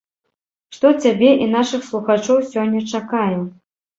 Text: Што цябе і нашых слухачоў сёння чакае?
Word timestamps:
Што 0.77 0.87
цябе 1.07 1.29
і 1.43 1.49
нашых 1.57 1.85
слухачоў 1.89 2.37
сёння 2.53 2.81
чакае? 2.95 3.29